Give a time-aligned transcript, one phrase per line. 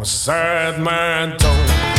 [0.00, 1.89] From a sad man told.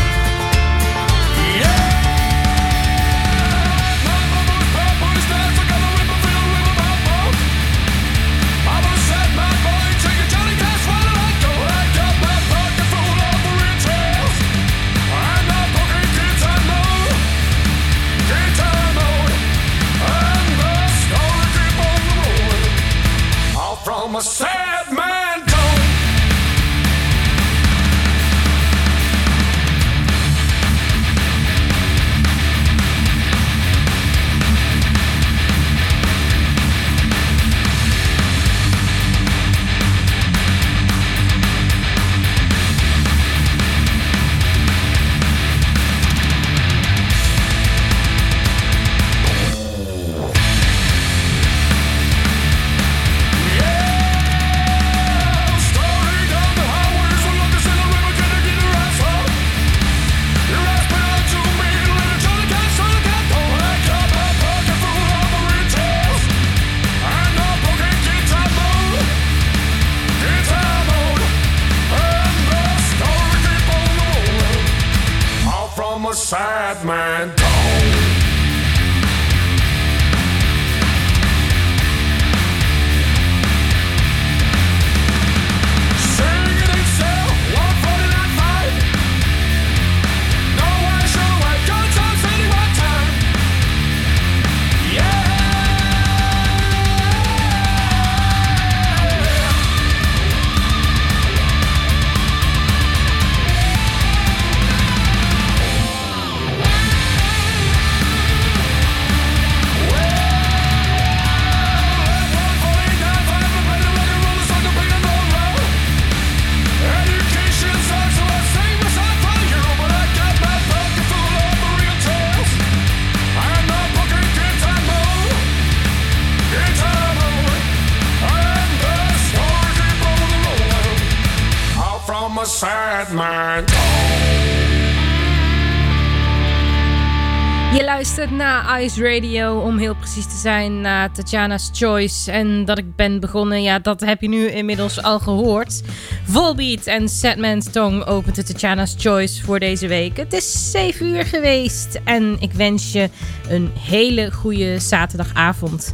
[138.80, 142.32] Ice Radio, om heel precies te zijn, naar Tatjana's Choice.
[142.32, 145.82] En dat ik ben begonnen, ja, dat heb je nu inmiddels al gehoord.
[146.24, 150.18] Volbeat en Sadman's Tongue opent de Tatjana's Choice voor deze week.
[150.18, 153.10] Het is 7 uur geweest en ik wens je
[153.50, 155.94] een hele goede zaterdagavond.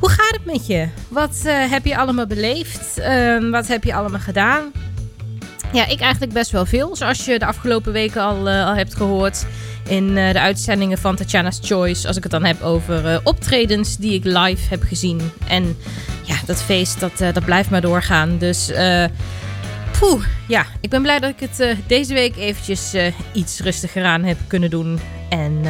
[0.00, 0.88] Hoe gaat het met je?
[1.08, 2.98] Wat eh, heb je allemaal beleefd?
[2.98, 4.72] Ehm, wat heb je allemaal gedaan?
[5.72, 6.96] Ja, ik eigenlijk best wel veel.
[6.96, 9.46] Zoals je de afgelopen weken al, eh, al hebt gehoord
[9.88, 12.06] in eh, de uitzendingen van Tatjana's Choice.
[12.06, 15.20] Als ik het dan heb over eh, optredens die ik live heb gezien.
[15.48, 15.76] En
[16.22, 18.38] ja, dat feest, dat, eh, dat blijft maar doorgaan.
[18.38, 19.04] Dus eh
[19.98, 22.94] poeh, ja, ik ben blij dat ik het deze week eventjes
[23.32, 25.00] iets rustiger aan heb kunnen doen.
[25.28, 25.62] En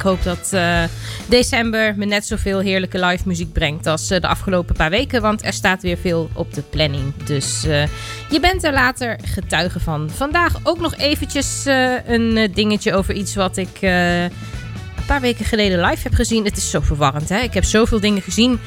[0.00, 0.82] ik hoop dat eh,
[1.28, 5.22] december me net zoveel heerlijke live muziek brengt als eh, de afgelopen paar weken.
[5.22, 7.14] Want er staat weer veel op de planning.
[7.24, 7.82] Dus eh,
[8.30, 10.10] je bent er later getuige van.
[10.10, 11.64] Vandaag ook nog eventjes
[12.06, 16.44] een dingetje over iets wat ik een paar weken geleden live heb gezien.
[16.44, 17.38] Het is zo verwarrend, hè?
[17.38, 18.60] Ik heb zoveel dingen gezien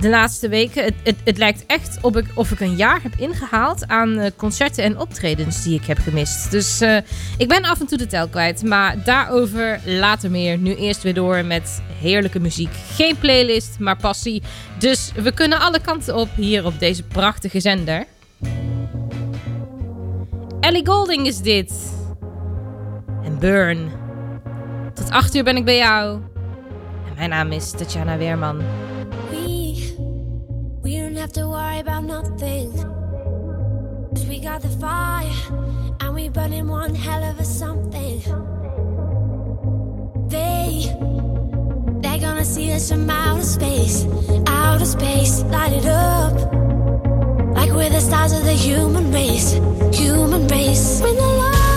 [0.00, 0.84] de laatste weken.
[0.84, 4.30] Het, het, het lijkt echt of ik, of ik een jaar heb ingehaald aan eh,
[4.36, 6.50] concerten en optredens die ik heb gemist.
[6.50, 6.96] Dus eh,
[7.38, 8.62] ik ben af en toe de tel kwijt.
[8.62, 10.58] Maar daarover later meer.
[10.58, 12.70] Nu eerst weer door met heerlijke muziek.
[12.92, 14.42] Geen playlist, maar passie.
[14.78, 18.04] Dus we kunnen alle kanten op hier op deze prachtige zender.
[20.60, 21.72] Ellie Golding is dit.
[23.24, 23.90] En Burn.
[24.94, 26.20] Tot 8 uur ben ik bij jou.
[27.08, 28.62] En mijn naam is Tatjana Weerman.
[31.20, 32.72] have to worry about nothing.
[34.14, 35.30] Cause we got the fire,
[36.00, 38.20] and we burning one hell of a something.
[40.28, 40.86] They,
[42.00, 44.06] they're gonna see us from outer space,
[44.46, 46.32] outer space, light it up.
[47.54, 49.52] Like we're the stars of the human race,
[49.92, 51.02] human race.
[51.02, 51.69] When the light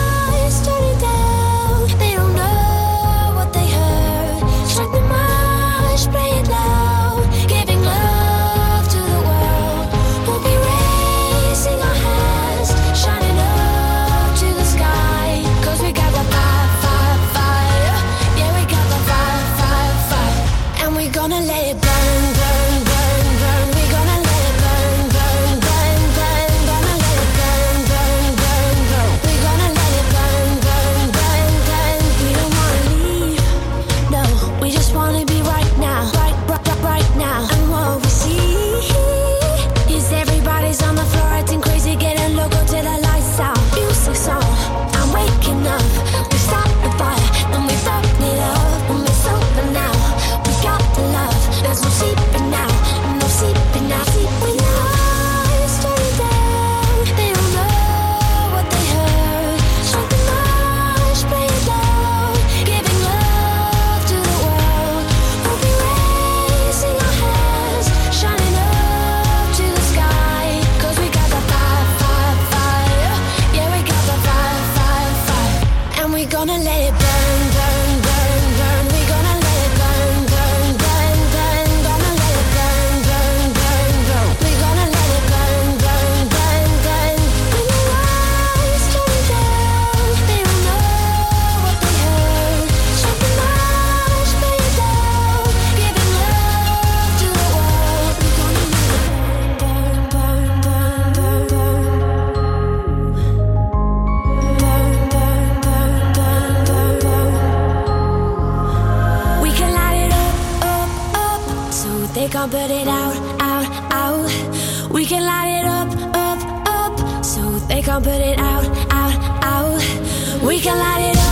[120.44, 121.23] We can light it up.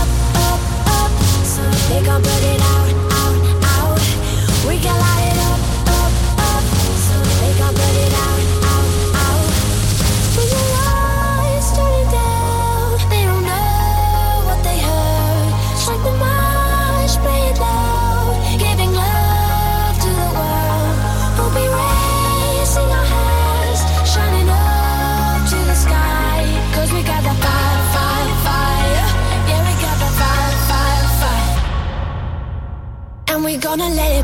[33.76, 34.21] gonna let it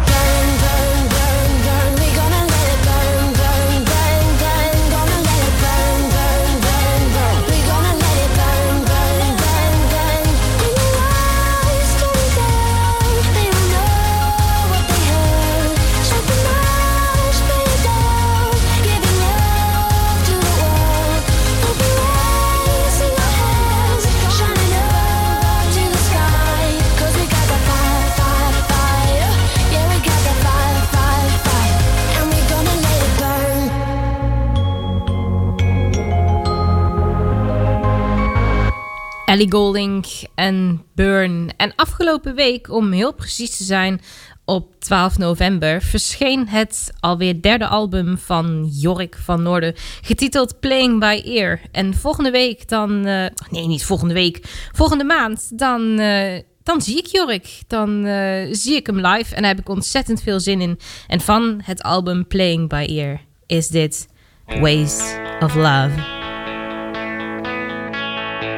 [39.38, 41.50] Ellie Golding en Burn.
[41.56, 44.00] En afgelopen week, om heel precies te zijn,
[44.44, 51.20] op 12 november verscheen het alweer derde album van Jorik van Noorden, getiteld Playing by
[51.24, 51.60] Ear.
[51.72, 54.40] En volgende week dan, eh, nee niet volgende week,
[54.72, 57.60] volgende maand dan, eh, dan zie ik Jorik.
[57.66, 60.78] Dan eh, zie ik hem live en daar heb ik ontzettend veel zin in.
[61.06, 64.08] En van het album Playing by Ear is dit
[64.46, 65.00] Ways
[65.40, 66.17] of Love.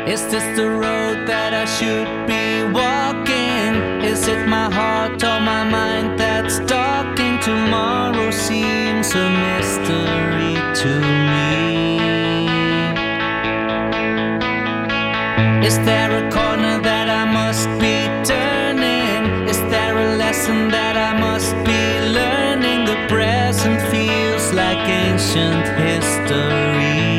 [0.06, 4.00] Is this the road that I should be walking?
[4.02, 7.38] Is it my heart or my mind that's talking?
[7.40, 10.90] Tomorrow seems a mystery to
[11.28, 11.60] me.
[15.66, 19.48] Is there a corner that I must be turning?
[19.48, 21.82] Is there a lesson that I must be
[22.18, 22.86] learning?
[22.86, 27.09] The present feels like ancient history.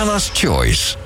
[0.00, 0.96] Tatjana's Choice.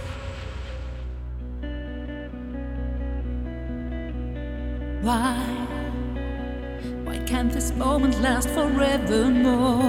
[5.03, 5.35] Why?
[7.03, 9.83] Why can't this moment last forevermore?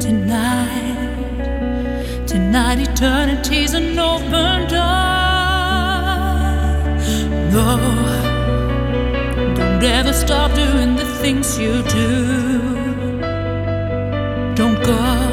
[0.00, 1.06] Tonight,
[2.26, 5.20] tonight, eternity's an open door.
[7.54, 7.78] No,
[9.54, 13.20] don't ever stop doing the things you do.
[14.56, 15.29] Don't go.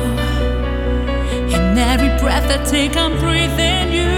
[2.27, 4.16] Breath I take, I'm breathing you.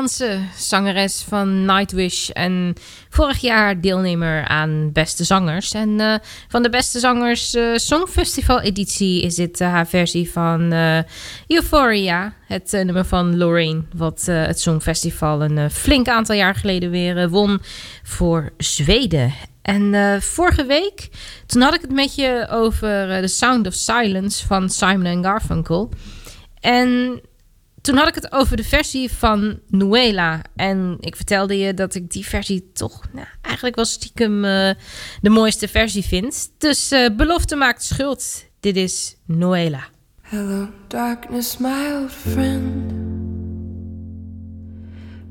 [0.00, 2.74] Jansen, zangeres van Nightwish en
[3.08, 5.72] vorig jaar deelnemer aan Beste Zangers.
[5.72, 6.14] En eh,
[6.48, 10.72] van de Beste Zangers eh, Songfestival editie is dit eh, haar versie van
[11.46, 17.60] Euphoria, het nummer van Lorraine, wat het Songfestival een flink aantal jaar geleden weer won
[18.02, 19.32] voor Zweden.
[19.62, 21.08] En vorige week,
[21.46, 25.90] toen had ik het met je over The Sound of Silence van Simon Garfunkel.
[26.60, 27.20] En
[27.80, 30.42] toen had ik het over de versie van Nuela.
[30.56, 34.70] En ik vertelde je dat ik die versie toch nou, eigenlijk wel stiekem eh,
[35.20, 36.50] de mooiste versie vind.
[36.58, 38.44] Dus eh, belofte maakt schuld.
[38.60, 39.88] Dit is Nuela.
[40.20, 42.92] Hello, darkness, my old friend.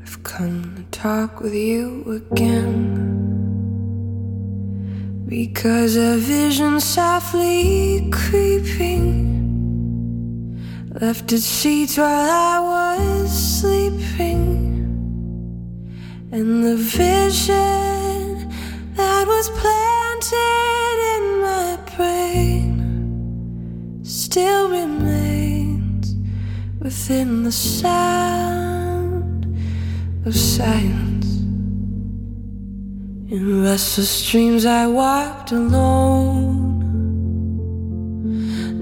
[0.01, 3.17] I've come to talk with you again.
[5.25, 9.38] Because a vision softly creeping
[11.01, 14.57] left its seeds while I was sleeping.
[16.31, 18.49] And the vision
[18.95, 22.73] that was planted in my brain
[24.03, 26.15] still remains
[26.79, 29.45] within the sound
[30.25, 31.37] of silence.
[33.31, 36.78] In restless dreams, I walked alone,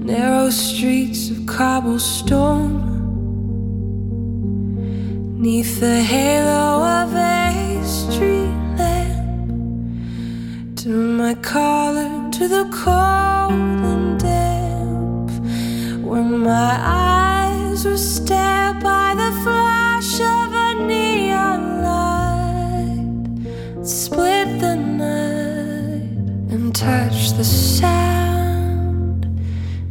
[0.08, 2.80] narrow streets of cobblestone,
[5.38, 10.78] neath the halo of a street lamp.
[10.78, 13.52] Turn my collar to the cold
[13.92, 15.30] and damp,
[16.02, 23.86] where my eyes were stared by the flash of a neon light.
[23.86, 28.27] Split the night and touch the sound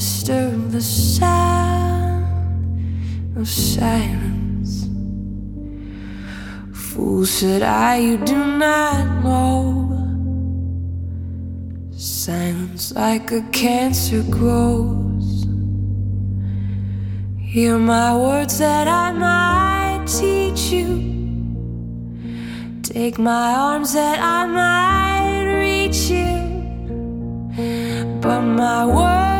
[0.00, 2.24] disturb the sound
[3.36, 4.88] of silence.
[6.72, 9.60] Fool said I, you do not know.
[11.90, 15.44] Silence like a cancer grows.
[17.36, 20.90] Hear my words that I might teach you.
[22.82, 26.40] Take my arms that I might reach you.
[28.22, 29.39] But my words,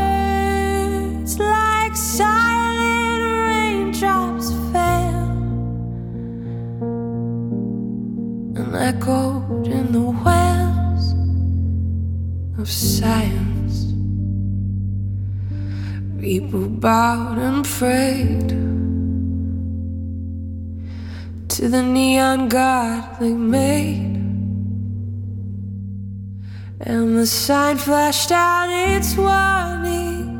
[16.80, 18.48] bowed and prayed
[21.46, 24.16] to the neon god they made.
[26.80, 30.39] And the sign flashed out its warning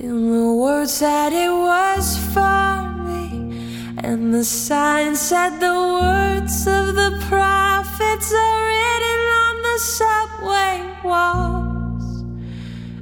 [0.00, 3.94] in the words that it was for me.
[3.98, 12.22] And the sign said the words of the prophets are written on the subway walls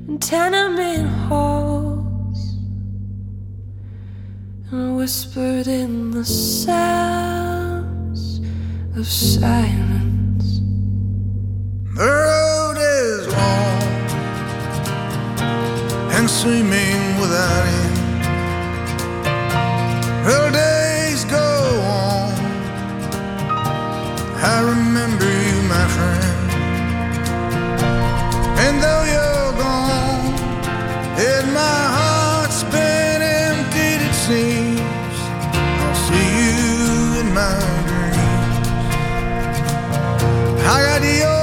[0.09, 2.57] and tenement halls
[4.73, 7.61] and whispered in the sounds
[8.97, 10.61] of silence.
[11.95, 13.98] The road is long
[16.19, 17.99] and swimming without end.
[20.27, 21.49] Her days go
[21.85, 22.35] on.
[24.55, 26.25] I remember you, my friend.
[28.65, 30.35] And though you're gone,
[31.31, 35.19] and my heart's been emptied, it seems.
[35.83, 38.67] I'll see you in my dreams.
[40.67, 41.38] I got the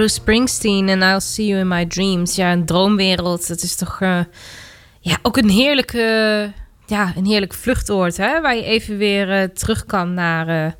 [0.00, 2.34] Bruce Springsteen en I'll See You in My Dreams.
[2.34, 3.48] Ja, een droomwereld.
[3.48, 4.20] Dat is toch eh,
[5.00, 6.52] ja, ook een heerlijke,
[6.86, 8.16] ja, een heerlijk vluchtoord.
[8.16, 8.40] Hè?
[8.40, 10.72] Waar je even weer eh, terug kan naar eh,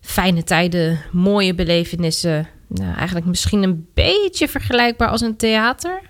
[0.00, 2.48] fijne tijden, mooie belevenissen.
[2.68, 6.00] Nou, eigenlijk misschien een beetje vergelijkbaar als een theater.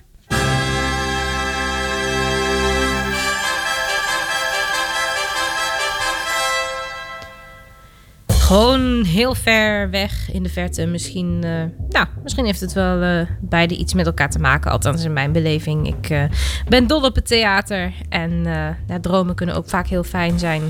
[8.44, 10.86] Gewoon heel ver weg in de verte.
[10.86, 11.50] Misschien, eh,
[11.88, 14.70] nou, misschien heeft het wel eh, beide iets met elkaar te maken.
[14.70, 15.86] Althans in mijn beleving.
[15.86, 16.22] Ik eh,
[16.68, 17.92] ben dol op het theater.
[18.08, 18.42] En
[18.88, 20.62] ja, dromen kunnen ook vaak heel fijn zijn.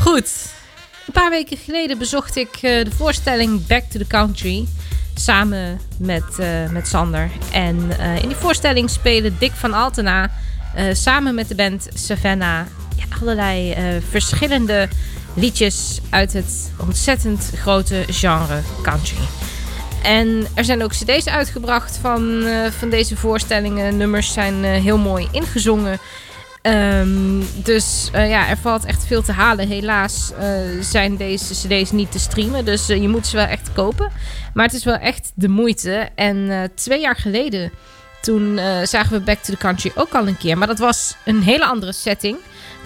[0.00, 0.54] Goed.
[1.06, 4.66] Een paar weken geleden bezocht ik de voorstelling Back to the Country.
[5.14, 6.38] Samen met,
[6.70, 7.30] met Sander.
[7.52, 7.76] En
[8.22, 10.30] in die voorstelling spelen Dick van Altena...
[10.92, 12.66] samen met de band Savannah...
[12.96, 13.74] Ja, allerlei
[14.08, 14.88] verschillende
[15.36, 19.16] liedjes uit het ontzettend grote genre country.
[20.02, 23.96] En er zijn ook cd's uitgebracht van, uh, van deze voorstellingen.
[23.96, 25.98] Nummers zijn uh, heel mooi ingezongen.
[26.62, 29.68] Um, dus uh, ja, er valt echt veel te halen.
[29.68, 30.32] Helaas
[30.80, 32.64] zijn deze cd's niet te streamen.
[32.64, 34.10] Dus je moet ze wel echt kopen.
[34.54, 36.08] Maar het is wel echt de moeite.
[36.14, 37.72] En twee jaar geleden,
[38.20, 40.58] toen zagen we Back to the Country ook al een keer.
[40.58, 42.36] Maar dat was een hele andere setting.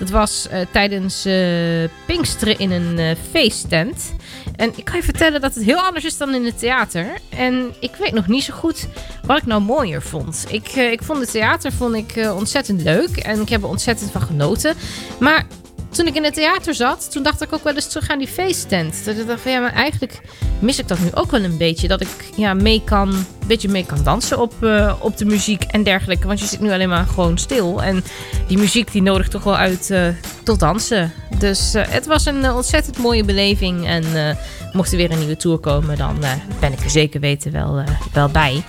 [0.00, 4.12] Dat was uh, tijdens uh, Pinksteren in een uh, feesttent.
[4.56, 7.06] En ik kan je vertellen dat het heel anders is dan in het theater.
[7.28, 8.88] En ik weet nog niet zo goed
[9.26, 10.46] wat ik nou mooier vond.
[10.48, 13.16] Ik, ik vond het theater vond ik, ontzettend leuk.
[13.16, 14.74] En ik heb er ontzettend van genoten.
[15.18, 15.46] Maar
[15.90, 18.28] toen ik in het theater zat, toen dacht ik ook wel eens terug aan die
[18.28, 19.04] feesttent.
[19.04, 20.20] Dat dacht ja, maar eigenlijk
[20.58, 21.88] mis ik dat nu ook wel een beetje.
[21.88, 25.62] Dat ik ja, mee kan, een beetje mee kan dansen op, uh, op de muziek
[25.62, 26.26] en dergelijke.
[26.26, 27.82] Want je zit nu alleen maar gewoon stil.
[27.82, 28.04] En
[28.46, 30.08] die muziek die nodigt toch wel uit uh,
[30.42, 31.12] tot dansen.
[31.38, 33.86] Dus uh, het was een ontzettend mooie beleving.
[33.86, 34.36] En
[34.72, 36.18] mocht er weer een nieuwe tour komen, dan
[36.60, 38.62] ben ik er zeker weten wel, wel bij.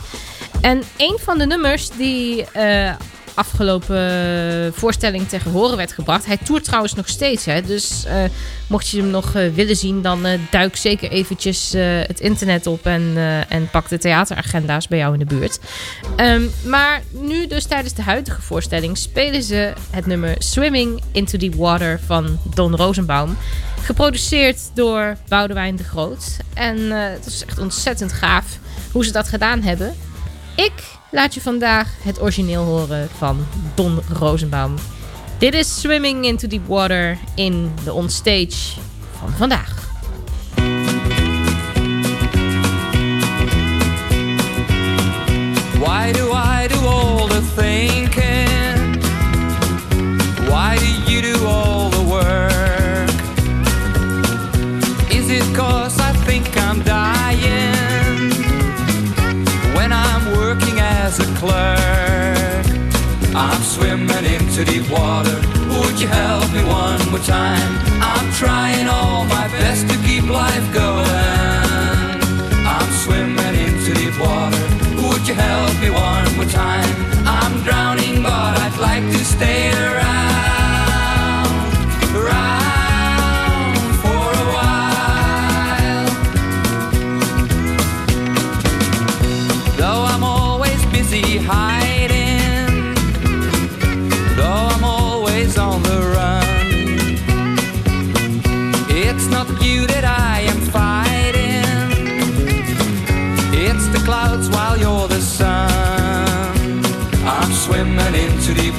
[0.62, 2.46] En een van de nummers die
[3.42, 6.26] afgelopen voorstelling tegen horen werd gebracht.
[6.26, 7.46] Hij toert trouwens nog steeds.
[7.46, 7.62] Hè?
[7.62, 8.24] Dus uh,
[8.68, 11.74] mocht je hem nog uh, willen zien, dan duik zeker eventjes
[12.08, 13.14] het internet op en,
[13.50, 15.60] en pak de theateragenda's bij jou in de buurt.
[16.18, 21.52] Um, maar nu dus tijdens de huidige voorstelling spelen ze het nummer Swimming into the
[21.56, 23.38] Water van Don Rosenbaum.
[23.82, 26.38] Geproduceerd door Boudewijn de Groot.
[26.54, 28.46] En het is echt ontzettend gaaf
[28.92, 29.96] hoe ze dat gedaan hebben.
[30.56, 30.74] Ik
[31.12, 33.46] laat je vandaag het origineel horen van
[33.76, 34.76] Don Rosenbaum.
[35.38, 38.80] Dit is Swimming into Deep Water in de onstage
[39.20, 39.91] van vandaag.
[64.66, 65.36] Deep water.
[65.70, 67.72] Would you help me one more time?
[68.02, 71.06] I'm trying all my best to keep life going.
[72.66, 74.64] I'm swimming into deep water.
[75.08, 76.96] Would you help me one more time?
[77.26, 80.01] I'm drowning, but I'd like to stay around,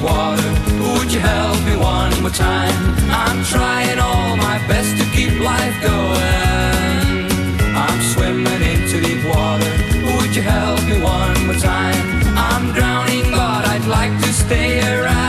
[0.03, 0.51] water.
[0.83, 2.75] Would you help me one more time?
[3.09, 7.31] I'm trying all my best to keep life going.
[7.75, 9.71] I'm swimming into deep water.
[10.05, 12.05] Would you help me one more time?
[12.35, 15.22] I'm drowning, but I'd like to stay around,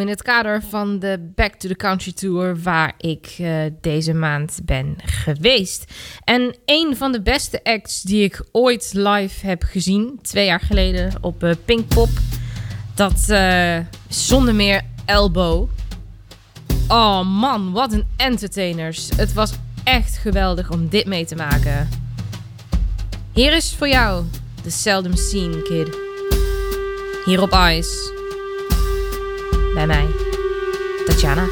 [0.00, 4.58] In het kader van de Back to the Country Tour waar ik eh, deze maand
[4.64, 5.92] ben geweest.
[6.24, 11.12] En een van de beste acts die ik ooit live heb gezien, twee jaar geleden
[11.20, 12.08] op eh, Pinkpop,
[12.94, 13.78] dat eh,
[14.08, 15.68] zonder meer Elbow.
[16.88, 19.08] Oh man, wat een entertainers.
[19.16, 19.52] Het was
[19.84, 21.88] echt geweldig om dit mee te maken.
[23.32, 24.24] Hier is voor jou
[24.62, 25.96] The Seldom Seen Kid.
[27.24, 28.15] Hier op Ice.
[29.76, 30.08] 拜拜。
[31.06, 31.46] 大家呢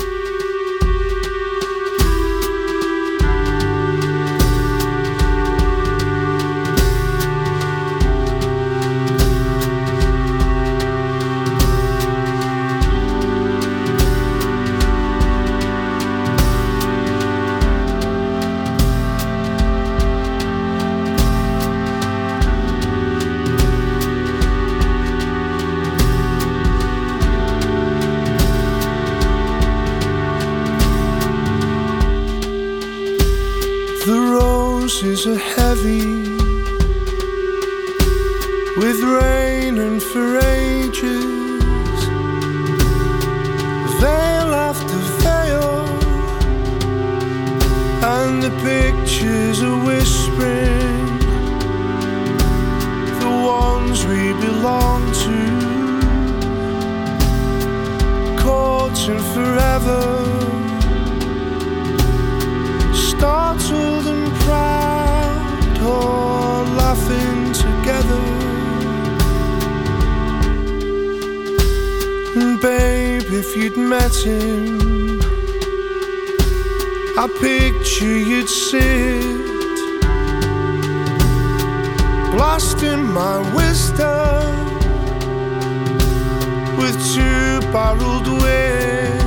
[86.78, 89.20] with two-barreled wit.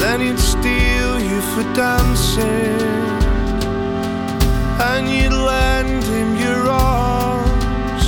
[0.00, 2.80] Then he'd steal you for dancing,
[4.90, 8.04] and you'd lend him your arms,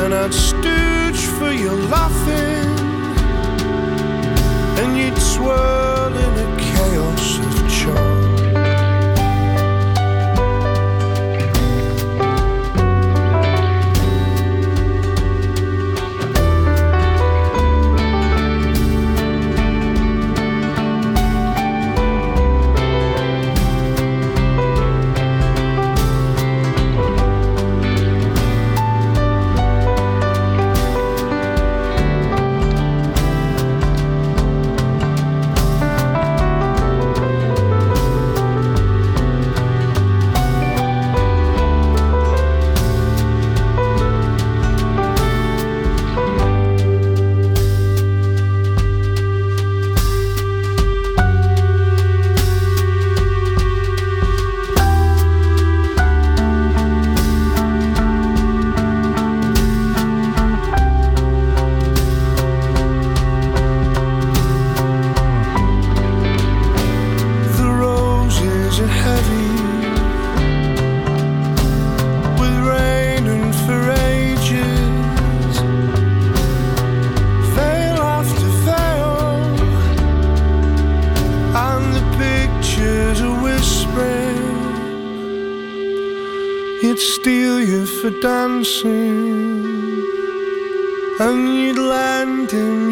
[0.00, 2.70] and I'd stooge for your laughing,
[4.80, 8.19] and you'd swirl in a chaos of charm.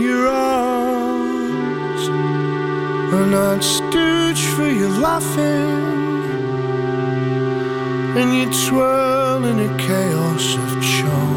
[0.00, 2.08] Your arms.
[3.18, 5.88] And I'd stooge for you laughing
[8.18, 11.27] And you'd swirl in a chaos of charm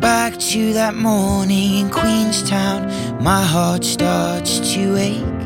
[0.00, 2.88] back to that morning in Queenstown,
[3.22, 5.42] my heart starts to ache.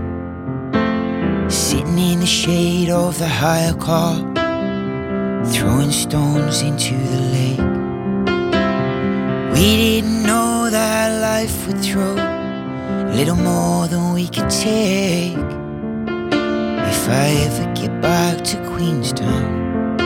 [1.51, 4.17] Sitting in the shade of the hire car,
[5.47, 7.67] throwing stones into the lake.
[9.55, 12.15] We didn't know that life would throw
[13.17, 15.37] little more than we could take.
[16.93, 20.01] If I ever get back to Queenstown,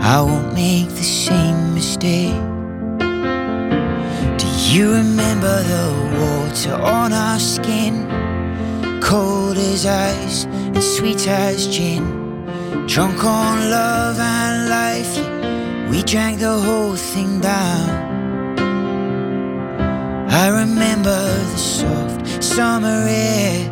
[0.00, 2.51] I won't make the same mistake.
[4.72, 5.86] You remember the
[6.18, 8.08] water on our skin?
[9.02, 12.02] Cold as ice and sweet as gin.
[12.86, 15.14] Drunk on love and life,
[15.90, 17.90] we drank the whole thing down.
[20.30, 21.20] I remember
[21.52, 23.68] the soft summer air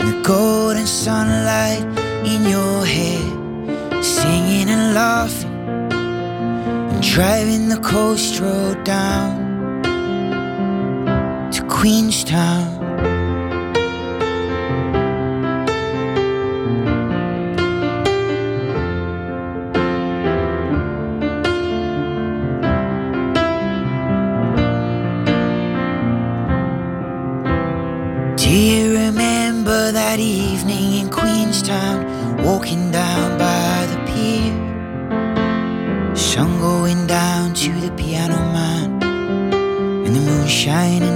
[0.00, 1.84] the golden sunlight
[2.26, 5.52] in your hair, singing and laughing
[5.92, 9.45] and driving the coast road down
[11.86, 12.66] Queenstown.
[28.34, 32.04] Do you remember that evening in Queenstown,
[32.42, 34.56] walking down by the pier?
[36.16, 39.00] Sun going down to the piano man,
[40.04, 41.15] and the moon shining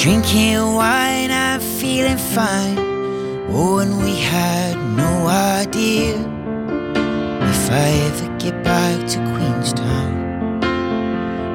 [0.00, 2.78] Drinking wine I'm feeling fine,
[3.50, 6.14] oh, and we had no idea
[7.52, 10.64] if I ever get back to Queenstown.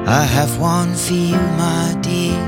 [0.06, 2.38] I have one for you, my dear.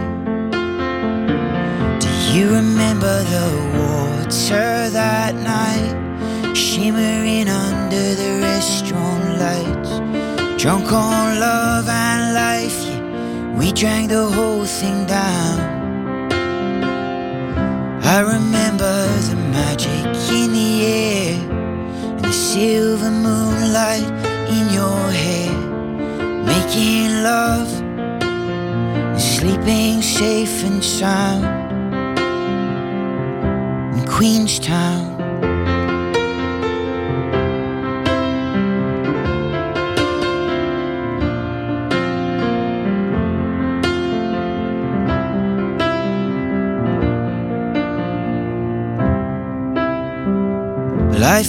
[1.99, 6.57] Do you remember the water that night?
[6.57, 10.62] Shimmering under the restaurant lights.
[10.62, 13.59] Drunk on love and life, yeah.
[13.59, 15.78] We drank the whole thing down.
[18.11, 24.09] I remember the magic in the air and the silver moonlight
[24.48, 25.52] in your hair.
[26.42, 27.68] Making love
[28.22, 31.44] and sleeping safe and sound
[33.98, 35.18] in Queenstown.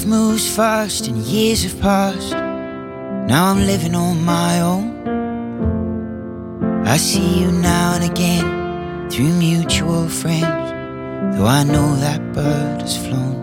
[0.10, 2.32] Moves fast and years have passed.
[2.32, 4.88] Now I'm living on my own.
[6.86, 12.98] I see you now and again through mutual friends, though I know that bird has
[12.98, 13.38] flown.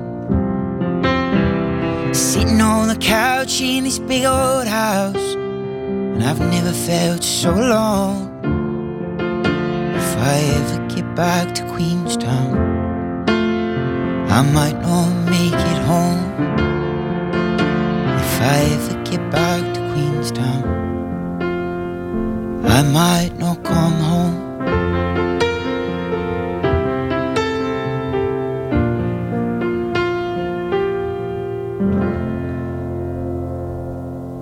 [2.12, 8.32] Sitting on the couch in this big old house, and I've never felt so alone.
[9.94, 12.58] If I ever get back to Queenstown,
[14.28, 16.55] I might not make it home.
[18.48, 20.62] I ever get back to Queenstown,
[22.64, 24.44] I might not come home.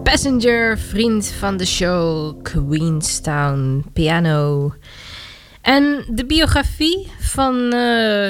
[0.03, 4.75] Passenger, vriend van de show, Queenstown Piano.
[5.63, 8.29] En de biografie van eh,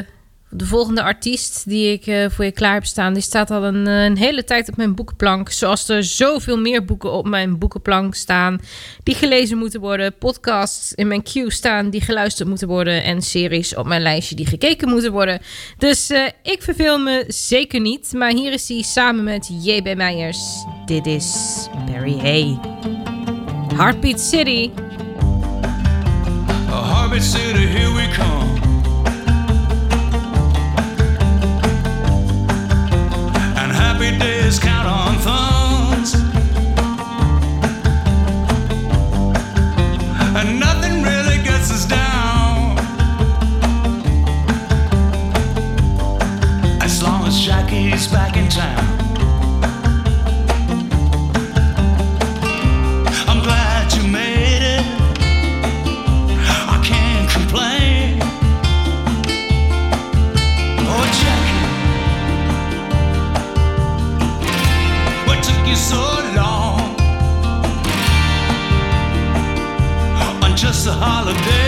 [0.56, 3.86] de volgende artiest die ik eh, voor je klaar heb staan, die staat al een,
[3.86, 5.50] eh, een hele tijd op mijn boekenplank.
[5.50, 8.60] Zoals er zoveel meer boeken op mijn boekenplank staan
[9.02, 10.14] die gelezen moeten worden.
[10.18, 13.02] Podcasts in mijn queue staan die geluisterd moeten worden.
[13.02, 15.40] En series op mijn lijstje die gekeken moeten worden.
[15.78, 18.12] Dus eh, ik verveel me zeker niet.
[18.12, 19.96] Maar hier is hij samen met J.B.
[19.96, 20.64] Meijers.
[20.86, 21.34] Dit is
[21.86, 22.58] Barry Hay.
[23.76, 24.70] Heartbeat City.
[26.68, 28.53] Harvard City, here we come.
[34.04, 35.63] And happy days count on thumbs.
[65.90, 66.00] So
[66.34, 66.80] long
[70.42, 71.63] on just a holiday?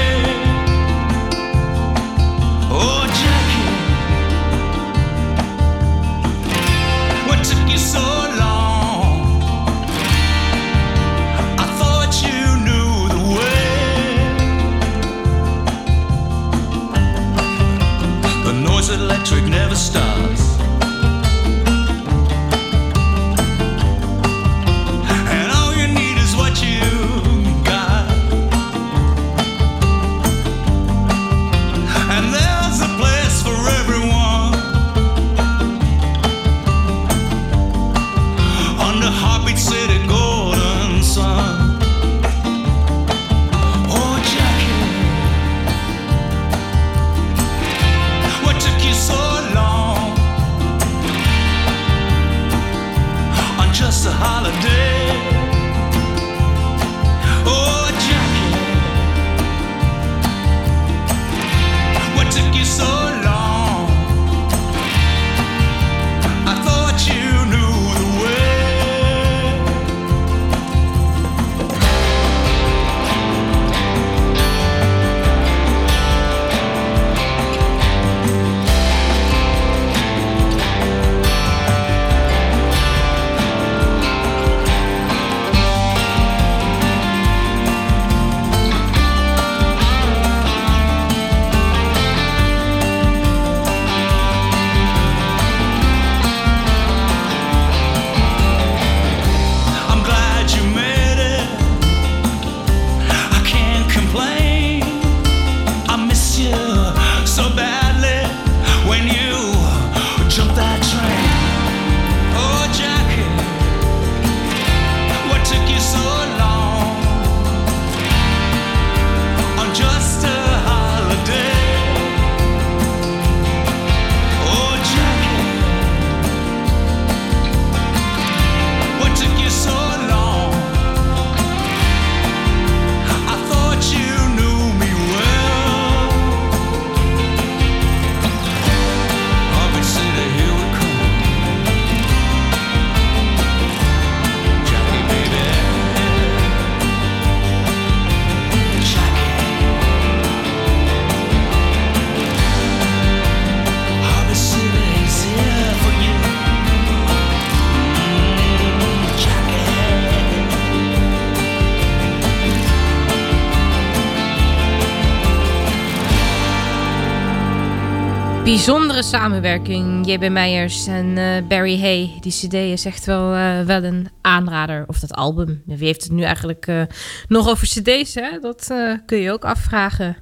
[169.03, 172.19] Samenwerking, JB Meijers en eh, Barry Hay.
[172.21, 174.85] Die cd is echt wel, eh, wel een aanrader.
[174.87, 175.63] Of dat album.
[175.67, 176.83] Wie heeft het nu eigenlijk eh,
[177.29, 178.15] nog over cd's?
[178.15, 178.39] Hè?
[178.41, 178.75] Dat
[179.07, 180.17] kun je ook afvragen.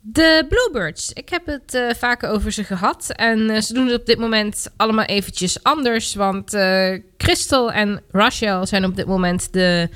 [0.00, 1.12] De Bluebirds.
[1.12, 3.10] Ik heb het vaker over ze gehad.
[3.10, 6.14] En ze doen het op dit moment allemaal eventjes anders.
[6.14, 9.88] Want eh, Crystal en Rachel zijn op dit moment de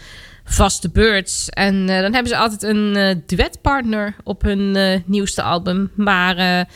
[0.45, 1.49] vaste birds.
[1.49, 5.91] En dan hebben ze altijd een duetpartner op hun nieuwste album.
[5.95, 6.67] Maar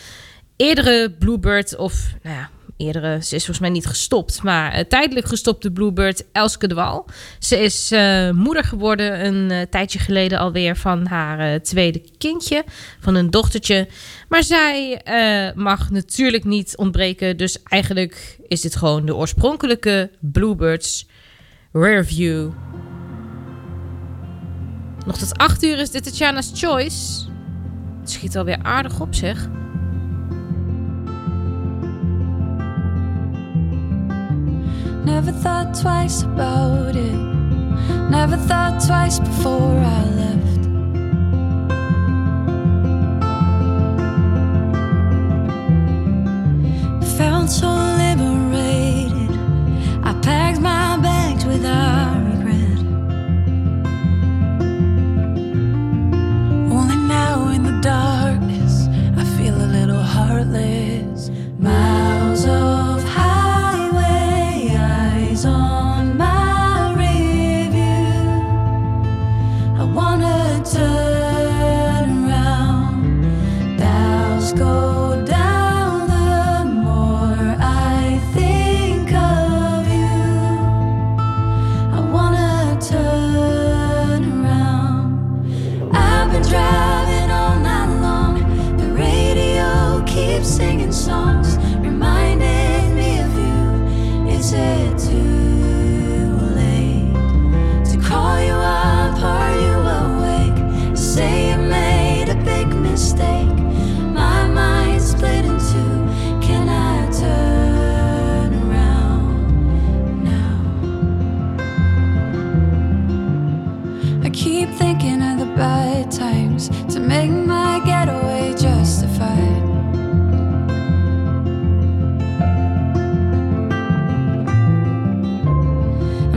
[0.61, 5.27] eerdere Bluebird, of nou ja, eerdere, ze is volgens mij niet gestopt, maar eh, tijdelijk
[5.27, 7.05] gestopte Bluebird Elske de.
[7.39, 12.65] Ze is eh, moeder geworden een eh, tijdje geleden alweer van haar tweede kindje,
[13.01, 13.89] van een dochtertje.
[14.29, 15.03] Maar zij
[15.55, 21.07] mag natuurlijk niet ontbreken, dus eigenlijk is dit gewoon de oorspronkelijke Bluebirds
[21.73, 22.51] Rareview.
[25.07, 27.29] Nog tot 8 uur is dit Tatjana's Choice.
[28.01, 29.49] Het schiet alweer aardig op, zeg.
[35.23, 37.13] Never thought twice about it.
[38.09, 40.63] Never thought twice before I left.
[47.19, 47.69] Felt so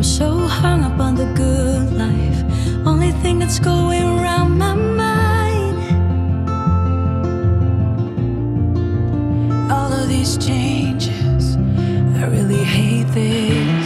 [0.03, 2.43] I'm so hung up on the good life,
[2.85, 5.79] only thing that's going around my mind.
[9.71, 11.55] All of these changes,
[12.17, 13.82] I really hate this.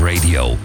[0.00, 0.61] Radio.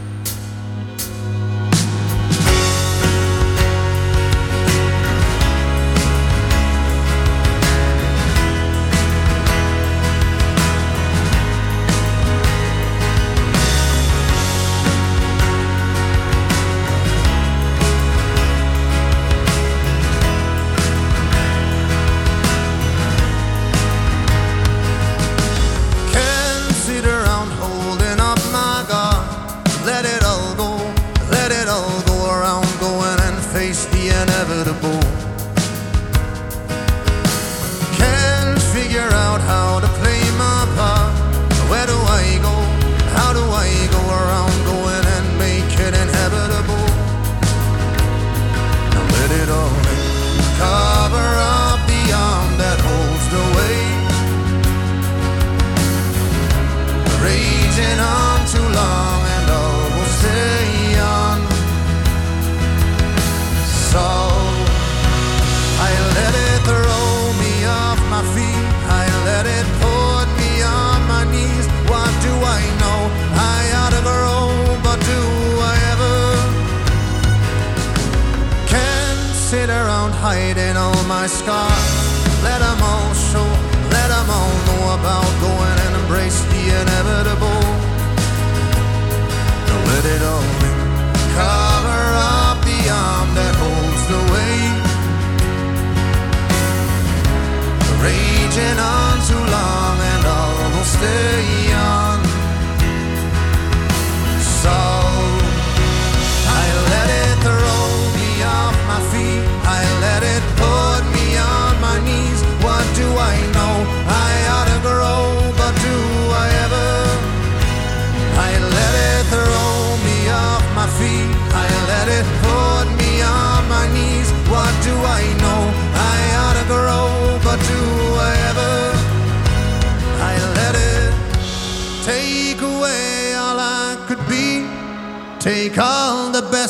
[101.00, 101.47] Stay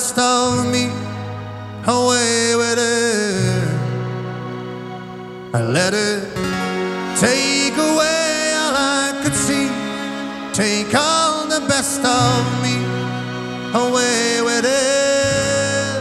[0.07, 0.85] best of me
[1.85, 3.67] away with it.
[5.53, 6.23] I let it
[7.19, 9.67] take away all I could see.
[10.53, 12.77] Take all the best of me
[13.75, 15.99] away with it.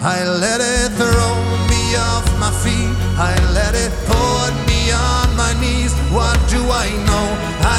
[0.00, 1.34] I let it throw
[1.68, 2.94] me off my feet.
[3.18, 5.92] I let it put me on my knees.
[6.10, 7.26] What do I know?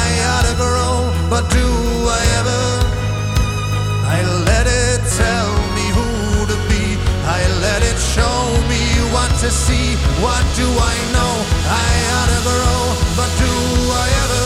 [0.02, 0.94] I ought to grow,
[1.28, 1.66] but do
[2.06, 2.79] I ever?
[9.40, 9.96] To see.
[10.20, 11.32] What do I know?
[11.64, 12.80] I ought to grow,
[13.16, 13.52] but do
[13.90, 14.44] I ever?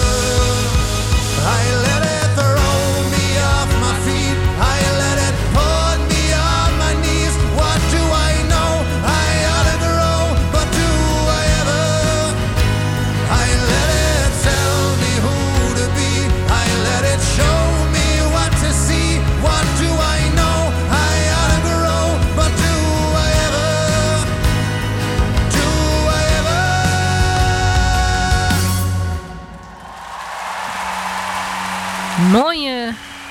[1.43, 2.14] I let it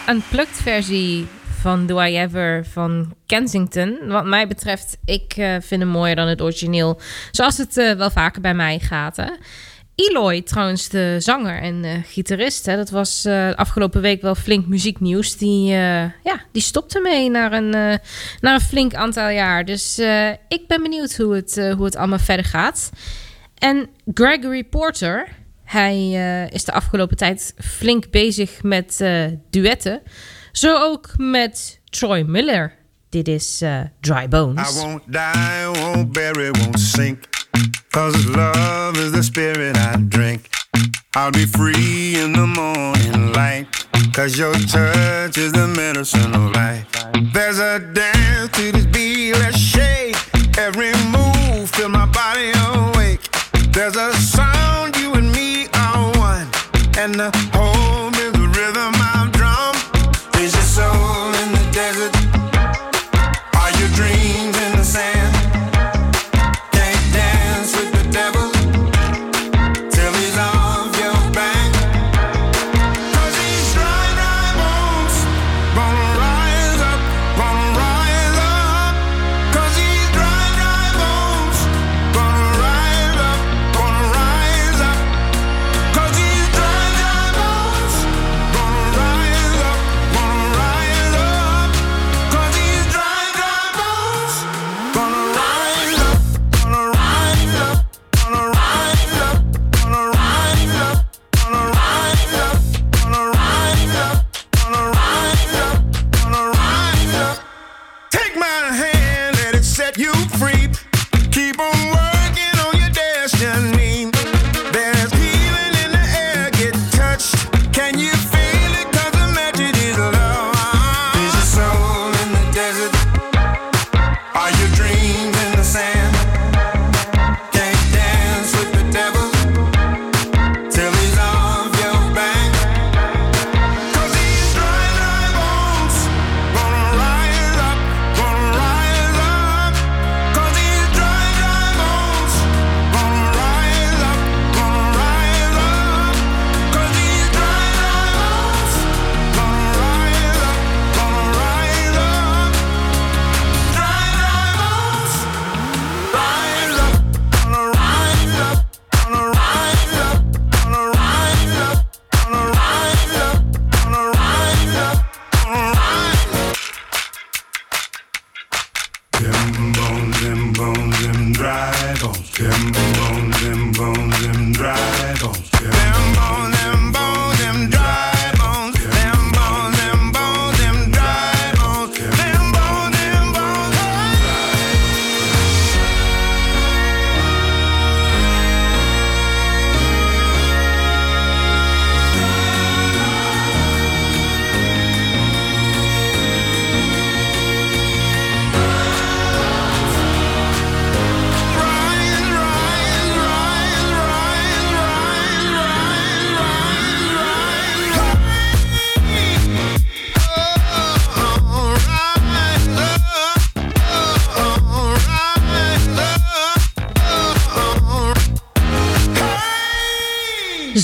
[0.10, 1.28] unplugged versie
[1.62, 3.97] van Do I Ever van Kensington.
[4.08, 6.99] Wat mij betreft, ik eh, vind hem mooier dan het origineel.
[7.32, 9.16] Zoals het eh, wel vaker bij mij gaat.
[9.16, 9.30] Hè?
[9.95, 12.66] Eloy, trouwens, de zanger en eh, gitarist.
[12.66, 13.26] Hè, dat was
[13.56, 15.38] afgelopen week wel flink muzieknieuws.
[15.38, 15.68] Die,
[16.24, 17.70] ja, die stopte mee naar een,
[18.39, 19.66] naar een flink aantal jaar.
[19.66, 19.99] Dus
[20.47, 22.91] ik ben benieuwd hoe het, hoe het allemaal verder gaat.
[23.58, 25.28] En Gregory Porter,
[25.64, 30.01] hij eh, is de afgelopen tijd flink bezig met eh, duetten.
[30.51, 32.76] Zo ook met Troy Miller.
[33.09, 34.70] Dit is eh, Dry Bones.
[34.70, 37.24] I won't die, won't bury, won't sink.
[37.89, 40.45] Cause love is the spirit I drink.
[41.16, 43.68] I'll be free in the morning light.
[44.14, 46.86] Cause your touch is the medicine of life.
[47.34, 50.16] There's a dance to this beat, let's shake.
[50.57, 53.22] Every move, feel my body awake.
[53.72, 54.12] There's a
[57.04, 57.53] And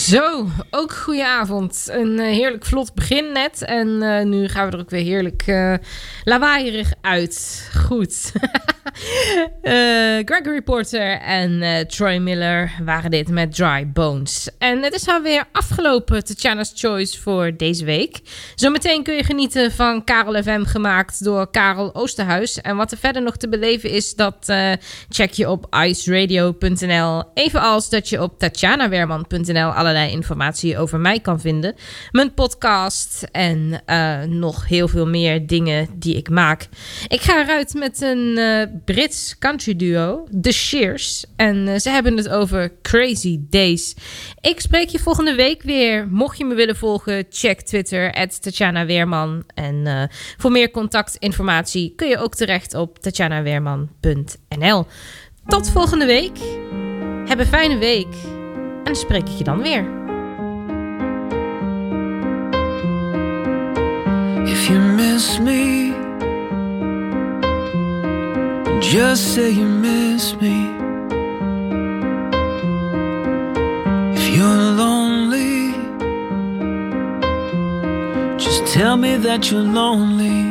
[0.09, 0.48] Zo,
[0.79, 1.87] ook goedenavond.
[1.91, 3.61] Een eh, heerlijk vlot begin net.
[3.61, 5.73] En eh, nu gaan we er ook weer heerlijk eh
[6.23, 7.69] lawaaierig uit.
[7.85, 8.31] Goed.
[10.25, 14.49] Gregory Porter en Troy Miller waren dit met Dry Bones.
[14.57, 18.19] En het is alweer afgelopen, Tatjana's Choice voor deze week.
[18.55, 22.61] Zometeen kun je genieten van Karel FM gemaakt door Karel Oosterhuis.
[22.61, 24.53] En wat er verder nog te beleven is, dat
[25.09, 27.23] check je op iceradio.nl.
[27.33, 31.75] Evenals dat je op tatjanawerman.nl allerlei informatie over mij kan vinden.
[32.11, 36.67] Mijn podcast en eh, nog heel veel meer dingen die ik maak.
[37.07, 41.25] Ik ga eruit met een eh, Brits country duo, The Shears.
[41.35, 43.95] En eh, ze hebben het over Crazy Days.
[44.41, 46.07] Ik spreek je volgende week weer.
[46.07, 49.43] Mocht je me willen volgen, check Twitter, Tatjana Weerman.
[49.53, 54.85] En voor meer contactinformatie kun je ook terecht op tatjanaweerman.nl.
[55.47, 56.37] Tot volgende week.
[57.25, 58.15] Heb een fijne week.
[58.83, 59.98] En spreek ik je dan weer.
[65.19, 65.91] Miss me,
[68.79, 70.57] just say you miss me.
[74.17, 75.73] If you're lonely,
[78.37, 80.41] just tell me that you're lonely.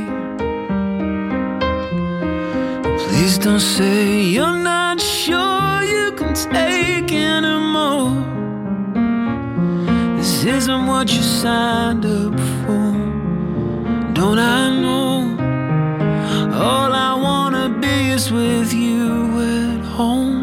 [3.02, 8.12] Please don't say you're not sure you can take anymore.
[10.18, 12.88] This isn't what you signed up for.
[14.18, 14.57] Don't I
[18.38, 20.38] with you at home.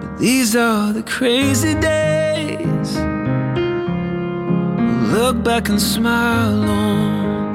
[0.00, 2.90] But these are the crazy days.
[5.14, 7.52] Look back and smile on.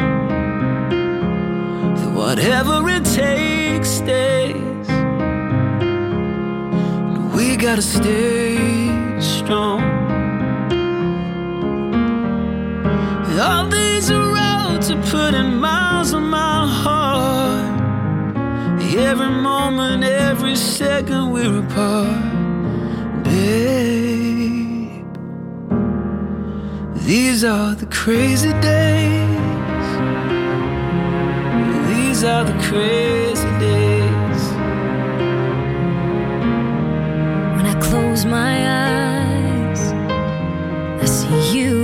[1.97, 4.87] That whatever it takes stays.
[7.35, 8.57] We gotta stay
[9.35, 9.81] strong.
[13.47, 15.88] All these roads are miles on my
[19.07, 25.05] Every moment, every second we're apart, babe.
[27.07, 29.89] These are the crazy days.
[31.89, 34.43] These are the crazy days.
[37.55, 38.53] When I close my
[38.85, 39.81] eyes,
[41.01, 41.78] I see you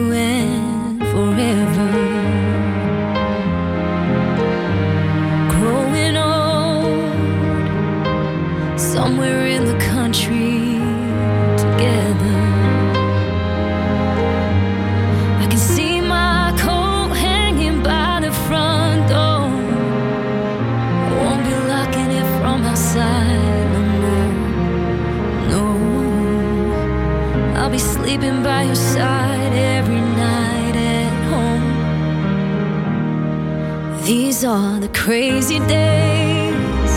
[34.85, 36.93] the crazy days.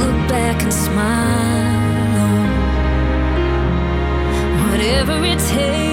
[0.00, 2.28] Look back and smile
[4.68, 5.87] whatever it takes,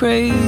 [0.00, 0.39] crazy